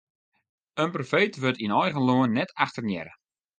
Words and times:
In 0.83 0.89
profeet 0.95 1.33
wurdt 1.41 1.63
yn 1.65 1.75
eigen 1.81 2.05
lân 2.07 2.31
net 2.37 2.51
achtenearre. 2.65 3.13